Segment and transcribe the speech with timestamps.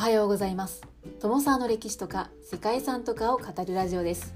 [0.00, 0.80] おはようございます。
[1.20, 4.34] 友沢の歴史とか世界遺産とかを語るラジオです。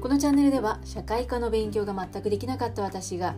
[0.00, 3.34] このチャンネルでは社会科の勉強が全くできなかった私が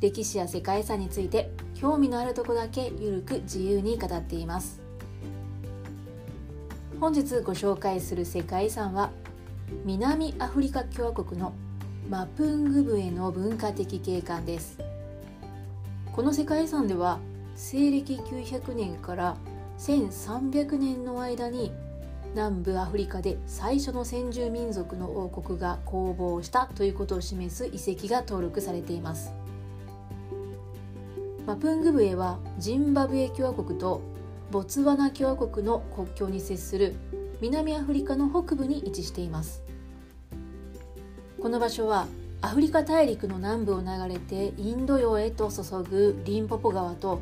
[0.00, 4.80] 歴史や世界遺産について興味のあるとこだけゆるく自由に語っています。
[6.98, 9.10] 本日ご紹介する世界遺産は
[9.84, 11.52] 南アフリカ共和国の
[12.08, 14.78] マプングブエの文化的景観です。
[16.14, 17.20] この世界遺産では
[17.54, 19.36] 西暦900年から
[19.78, 21.72] 1300年の間に
[22.34, 29.32] 南部アフリカで最初の先住民族の王国が攻防したということを示す遺跡が登録されています。
[31.46, 34.02] マプングブエはジンバブエ共和国と
[34.50, 36.94] ボツワナ共和国の国境に接する
[37.40, 39.62] 南アフリカの北部に位置しています。
[41.40, 42.06] この場所は
[42.40, 47.20] アフリカ大陸の南部を流れてインド洋へと注ぐリンポポ川と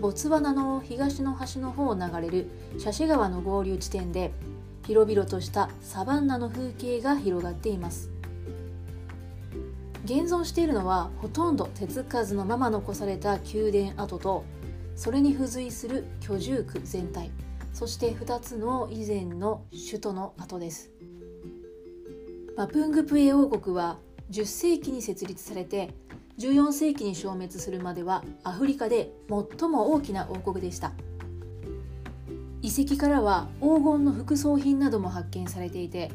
[0.00, 4.32] ボツワナの東の端の方を流れるシャシ川の合流地点で
[4.86, 8.10] 広々としたサバンナの風景が広がっています。
[10.04, 14.44] 現存しているのはほとんど手つかずのまま残された宮殿跡と
[14.96, 17.30] それに付随する居住区全体
[17.72, 20.90] そして2つの以前の首都の跡です。
[22.56, 23.98] マプングプエ王国は
[24.30, 25.94] 10世紀に設立されて
[26.38, 30.92] 14世紀に消滅するまではアフリカで最も大きな王国でした。
[32.62, 36.10] 遺跡からは黄金の副葬品なども発見されていて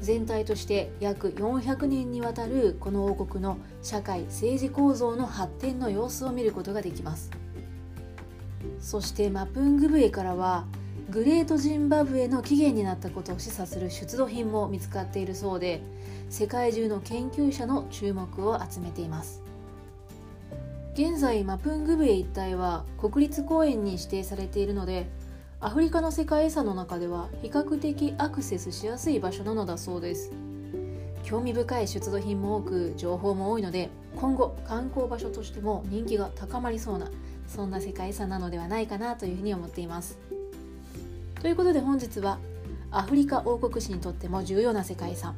[0.00, 7.30] 全体として約400年にわたるこの王国の社会政治構造の発展の様子を見ることができます。
[8.80, 10.66] そしてマプングブエからは
[11.10, 15.82] グレートジンバブエの起源になったことを示唆する出土品も見つかっているそうで
[16.30, 19.49] 世界中の研究者の注目を集めています。
[20.94, 25.08] 現在マプングブエ一帯は国立公園に指定されているので
[25.60, 30.32] アフリカの世界遺産の中では比較的アクセスしやすい場所なのだそうです。
[31.22, 37.08] 興味深い出土品も多く情報も多いので今後観光場所としても人気が高まりそうな
[37.46, 40.18] そんな世界遺産なのではないかなというふうに思っています。
[41.40, 42.38] ということで本日は
[42.90, 45.36] アフリカ王国史にとっても重要な世界遺産。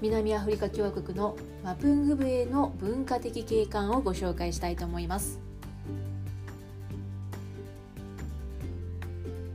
[0.00, 5.40] 南アフリカ共和国のマプングブエの文化的景観をご紹介したいと思います。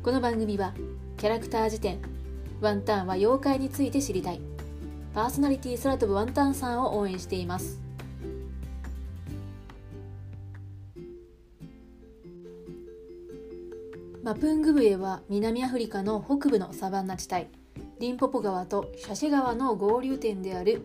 [0.01, 0.73] この番組は
[1.17, 1.99] キャラクター辞典
[2.61, 4.41] ワンタンは妖怪について知りたい。
[5.13, 7.81] パーソナリティ空飛ぶワンタンさんを応援しています。
[14.23, 17.58] マプングブエは南アフリカの北部のサバンナ地帯。
[17.99, 20.83] リンポポ川とシャシ川の合流点である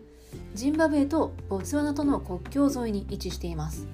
[0.53, 3.87] ジンバブエとボツワナとの国境沿いに位置しています。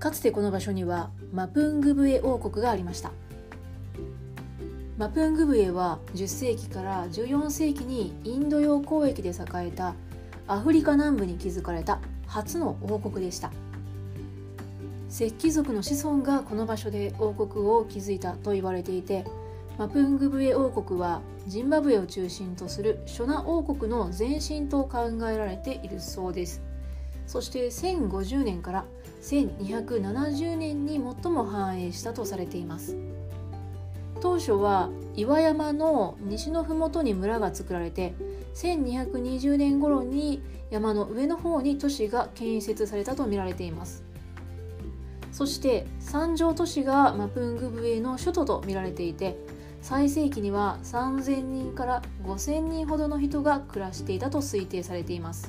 [0.00, 3.12] かつてこの場所にはマプングブエ王国がありました。
[4.98, 9.94] マプングブエは10世紀から14世紀にインド洋交易で栄えた
[10.48, 13.52] アフリカ南部に築かれた初の王国でした。
[15.08, 19.24] 石器族の子孫がこの場所で王国を築いたと言われていて
[19.78, 26.62] マプングブエ王国はジンバブエを中心とするショナ王国の前身と考えられているそうです。
[27.26, 28.84] そして1050年から
[29.20, 32.96] 1270年に最も繁栄したとされています。
[34.22, 38.14] 当初は岩山の西の麓に村が作られて
[38.54, 44.04] 1220年頃に山の上の方に都市が建設されたとみられています。
[45.32, 49.36] そして三条都市がマプングブエの首都と見られていて
[49.88, 55.48] 最盛期には3000人から5000人ほどの人が暮らしていたと推定されています。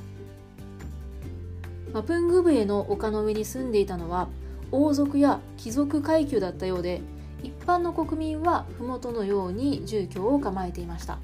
[1.92, 4.28] マプングブエの丘の上に住んでいたのは
[4.72, 7.02] 王族や貴族階級だったようで
[7.42, 11.18] 一般の国民は麓のように住居を構えていました。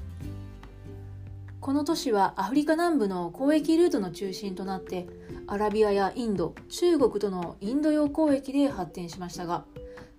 [1.60, 5.06] この都市はアフリカ南部の交易ルートの中心となって
[5.46, 9.64] アラビアやインド中国とのインド洋交易で発展しましたが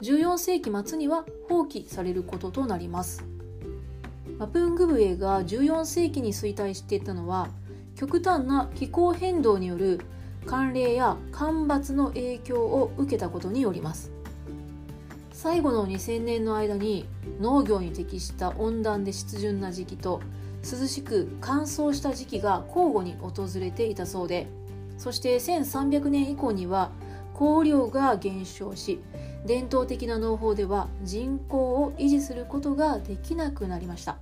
[0.02, 3.24] 14世紀末には放棄されることとなります。
[4.38, 7.48] マプングブエが14世紀に衰退していったのは
[7.96, 10.02] 極端な気候変動による
[10.46, 14.12] 寒冷や干ばつの影響を受けたことによります。
[15.32, 17.06] 最後の2000年の間に
[17.40, 20.22] 農業に適した温暖で湿潤な時期と
[20.64, 24.48] 涼しく乾燥した時期が交互に訪れていたそうで
[24.98, 26.92] そして1300年以降には
[27.34, 29.02] 降量が減少し
[29.46, 34.18] 伝統的な農法では人口を維持することができなくなりました。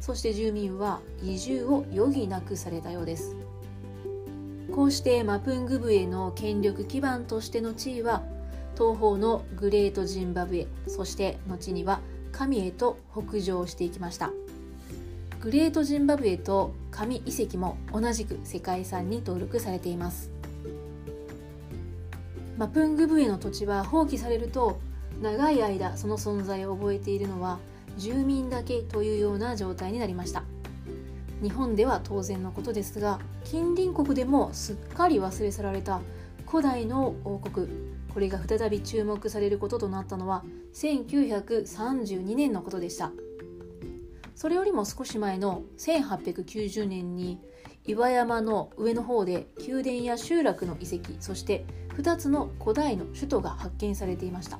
[0.00, 3.34] そして住民は移住を余儀なくされたようです。
[4.72, 8.22] こうしてマプングブエの権力基盤としての地位は
[8.76, 14.30] 東方のグレートジンバブエそして後には神へと北上していきました。
[15.40, 20.37] グレートジンバブエと神遺跡も同じく世界遺産に登録されています。
[22.58, 24.80] マプングブエの土地は放棄されると
[25.22, 27.60] 長い間その存在を覚えているのは
[27.96, 30.42] 住民だけというような状態になりました。
[31.40, 36.00] 日本では当然のことですが近隣国でもすっかり忘れ去られた
[36.48, 37.68] 古代の王国。
[38.12, 40.42] これが再び注目されることとなったのは
[40.74, 43.12] 1932年のことでした。
[44.34, 47.38] それよりも少し前の1890年に
[47.88, 51.64] 岩山の上の方で宮殿や集落の遺跡そして
[51.96, 54.58] 2つの古代の首都が発見されていました。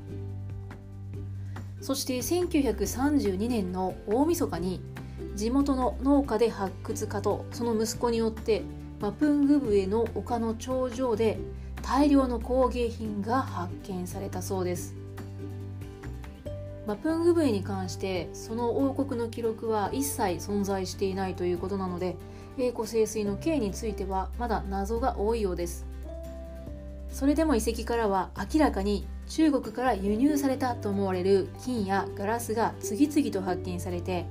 [1.83, 4.81] そして1932年の大晦日に
[5.37, 8.63] 地元の農家で発掘家とその息子によって
[8.99, 11.39] マプングブエの丘の頂上で
[11.83, 14.97] 大量の工芸品が発見されたそうです。
[16.87, 22.17] マプングブエに関してその王国の記録は一切存在していないということなので
[22.59, 25.87] 栄枯盛衰の経についてはまだ謎が多いようです。
[27.11, 34.27] それでも遺跡からは明らかに中国から輸入されたと思われる金やガラスが次々と発見されて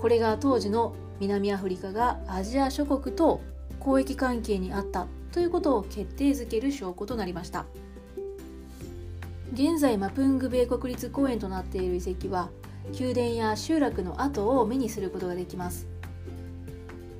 [0.00, 3.40] これが当時の南アフリカがアジア諸国と
[3.78, 7.66] 交易関係にあったということを決定づける証拠となりました。
[9.52, 12.50] 現在マプング米国立公園となっている遺跡は
[12.98, 15.86] 宮殿や集落の跡を目にすることができます。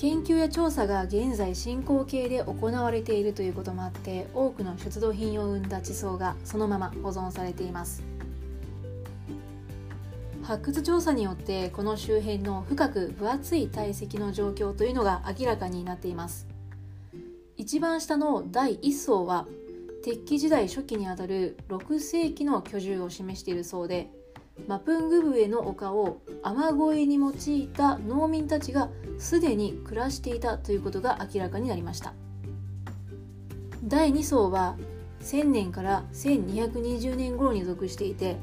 [0.01, 8.03] 研究や調査が現在進行形で行われているということもあって多くの出土品を生んだ地層がそのまま保存されています。
[10.43, 16.49] 発掘調査によってこの周辺の深く分厚い堆積の状況というのが明らかになっています。
[17.59, 19.47] 一番下の第1層は
[20.03, 24.09] 鉄器時代初期にあたる6世紀の居住を示しているそうで
[24.69, 32.15] マプングブエの丘を雨乞いに用いた農民たちがすでに暮らしていたということが明らかになりました。
[33.85, 34.77] 第2層は
[35.23, 38.37] 1000年から1220年頃に属していて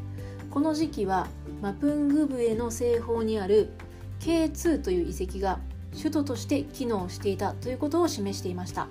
[0.52, 1.28] この時期は
[1.62, 3.70] マプングブエの西方にある
[4.20, 5.60] K2 という遺跡が
[5.96, 8.88] 首都として機能していたということを示していました。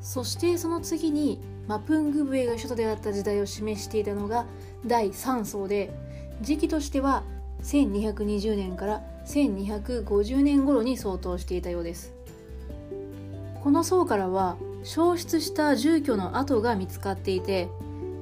[0.00, 4.46] そしてその次にマプングブエが首都であった時代を示していたのが
[4.84, 5.92] 第3層で
[6.40, 7.22] 時期としては
[7.62, 12.12] 1220年から1250年頃に相当していたようです。
[13.62, 17.68] この層からは消失した住居の跡が見つかっていて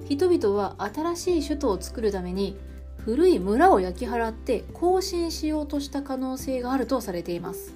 [0.06, 2.58] 人々は新しい首都を作るために
[2.98, 7.72] 古い村を焼き払って更新しようとした可能性があるとされています。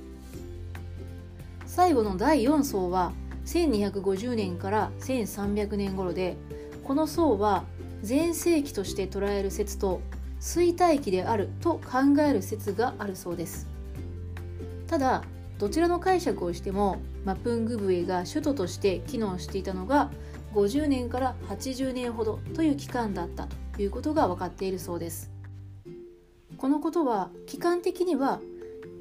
[1.65, 3.13] 最後の第4層は
[3.45, 6.37] 1250年から1300年頃で
[6.83, 7.65] この層は
[8.03, 10.01] 全盛期として捉える説と
[10.41, 13.67] 衰退期であると考える説があるそうです。
[14.87, 15.23] ただ
[15.59, 20.11] どちらの解釈をしてもマプングブエが首都として機能していたのが
[20.53, 25.31] 50年から80年ほどという期間だったということが分かっているそうです。
[26.59, 28.41] このことは期間的には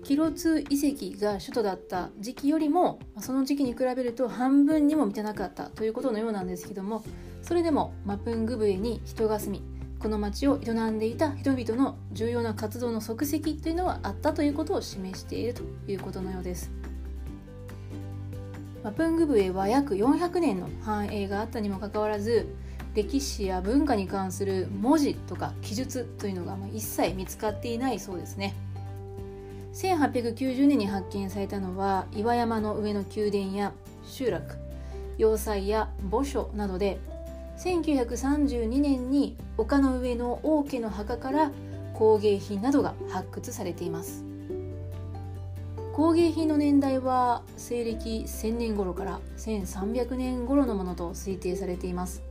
[0.03, 7.03] キロツ遺跡が首都だった時期よりもその時期に比べると半分にも満たなかったということのようなんですけども
[7.41, 9.63] それでもマプングブエに人が住み
[9.99, 16.69] この町を営んでいた人々の重要な活動の足跡というのはあったということを示しているということのようです。
[18.83, 22.53] マプングブエは約400年の繁栄があったにもかかわらず
[22.95, 28.53] 歴史や文化に関する文字とか記述というのが一切見つかっていないそうですね。
[29.73, 33.73] 1890年に発見されたのは岩山の上の宮殿や
[34.05, 34.55] 集落
[35.17, 36.99] 要塞や墓所などで
[37.57, 41.51] 1932年に丘の上の王家の墓から
[41.93, 44.25] 工芸品などが発掘されています。
[45.93, 52.23] 工芸品の年代は西暦1000年頃から1300年頃のものと推定されています。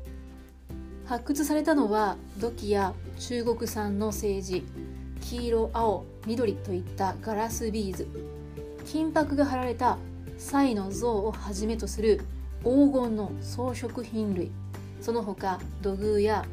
[1.04, 4.64] 発掘されたのは土器や中国産の政治
[5.32, 8.06] 黄色青緑といったガラスビーズ。
[8.84, 9.96] 金箔が貼られた
[10.36, 12.20] サの像をはじめとする
[12.62, 14.50] 黄金の装飾品類。
[15.00, 16.44] その他土偶や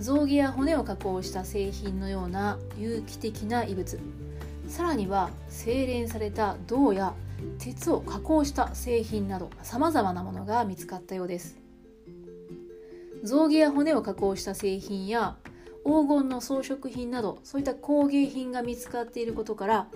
[0.00, 4.00] 象牙や骨を加工した製品のような有機的な遺物。
[4.66, 7.14] さらには精錬された銅や
[7.60, 11.56] 鉄を加工した製品などさまざまなものが見つかったようです。
[13.22, 15.36] 象牙や骨を加工した製品や
[15.88, 19.86] 黄金の装飾品などそういった工芸品が見つかっていることから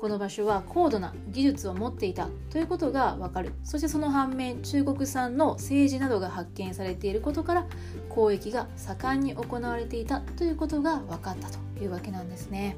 [0.00, 3.52] この場所は高度な技術を持っていたということがわかる。
[3.62, 7.66] そしてその反面中国産の政治などが発見されていることから
[8.08, 12.76] 交易が盛んに行われていたということが分かったというわけなんですね。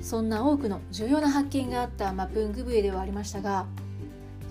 [0.00, 3.66] そんな多くの重要な発見があったマプングブエではありましたが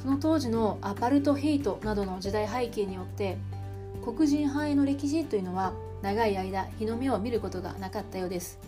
[0.02, 3.38] その当時のアパルトヘイトなどの時代背景によって
[4.02, 8.60] 黒人範囲の歴史というのは長い間日の目を見ることがなかったようです。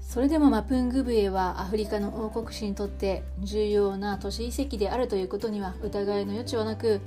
[0.00, 7.02] それでもマプングブエはアフリカの王国史にとって重要な都市遺跡であるということには疑いの余地はなく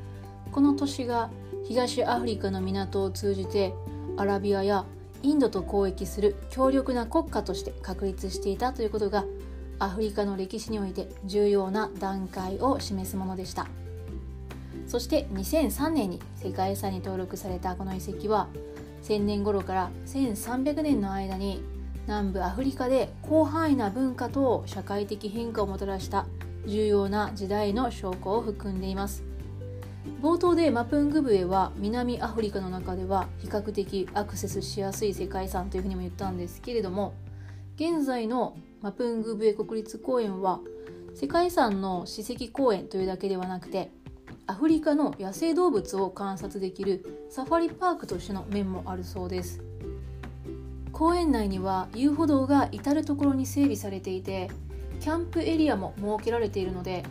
[0.52, 1.32] この都市が
[1.68, 3.74] 東アフリカの港を通じて
[4.18, 4.86] アラビアや
[5.24, 9.26] インドと交易する強力な国家として確立していたということが
[9.80, 13.68] アフリカの歴史において重要な段階を示すものでした。
[14.88, 18.48] そして2003年に世界遺産に登録されたこの遺跡は
[19.04, 21.64] 1000年頃から1300年の間に
[22.08, 26.26] 南部アフリカで広範囲な文化と社会的変化をもたらした
[26.66, 29.24] 重要な時代の証拠を含んでいます。
[30.22, 37.14] 冒頭でマプングブエは南アフリカの中では比較的アクセスしやすい世界遺産というふうにも言ったんですけれども
[37.76, 40.60] 現在のマプングブエ国立公園は
[41.14, 43.92] 世界遺産の史跡公園というだけではなくて
[44.52, 49.62] アフリカの野生動物を観察できるサファリパークとしての面もあるそうです。
[50.92, 54.52] 公園内には遊歩道が至る所に整備されていて
[55.00, 57.04] キャンプエリアも設けられているので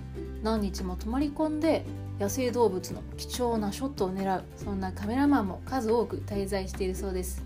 [0.43, 1.87] 何日も泊まり込んで
[2.21, 7.43] 野生動物の貴重なショットを狙うそんなカメラマンも数多く滞在しているそうです。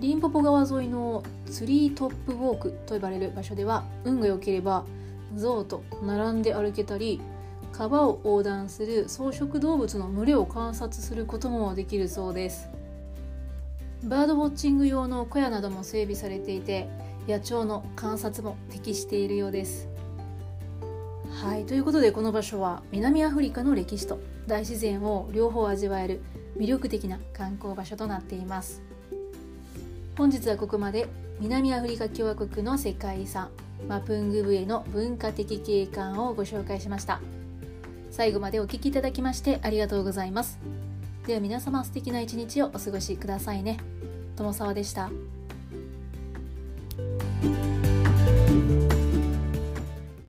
[0.00, 4.84] リンポポ川沿いのツリートップウォークと呼ばれる場所では運が良ければ
[5.36, 7.20] 象と並んで歩けたり
[7.72, 12.68] 川を横断する草食動物の群れを観察することもできるそうです。
[14.04, 16.88] バードウォッチング用の小屋なども整備されていて
[17.28, 19.88] 野鳥の観察も適しているようです。
[21.42, 26.22] はいということでこの場所は南アフリカの歴史と大自然を両方味わえる
[26.58, 28.82] 魅力的な観光場所となっています。
[30.16, 31.08] 本日はここまで
[31.40, 33.48] 南アフリカ共和国の世界遺産
[33.88, 37.20] マプングブエの文化的景観をご紹介しました。
[38.10, 40.58] 最後までお聴きいただきましてありがとうございます
[41.26, 43.78] では皆様素敵な一日をお過ごしくださいね
[44.36, 45.10] 友沢でした。